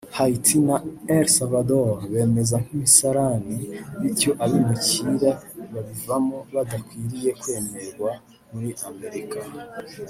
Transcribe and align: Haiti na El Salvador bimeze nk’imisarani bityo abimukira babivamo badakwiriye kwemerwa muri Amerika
Haiti 0.17 0.57
na 0.67 0.77
El 1.15 1.25
Salvador 1.37 1.93
bimeze 2.11 2.55
nk’imisarani 2.63 3.57
bityo 4.01 4.31
abimukira 4.43 5.31
babivamo 5.73 6.37
badakwiriye 6.53 7.29
kwemerwa 7.41 8.09
muri 8.51 8.71
Amerika 8.89 9.39